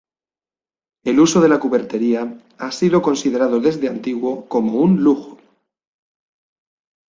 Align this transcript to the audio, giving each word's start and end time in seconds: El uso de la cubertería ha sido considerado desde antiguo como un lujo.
El 1.05 1.19
uso 1.19 1.39
de 1.41 1.47
la 1.49 1.59
cubertería 1.59 2.35
ha 2.57 2.71
sido 2.71 3.03
considerado 3.03 3.59
desde 3.59 3.87
antiguo 3.87 4.47
como 4.47 4.79
un 4.79 5.03
lujo. 5.03 5.37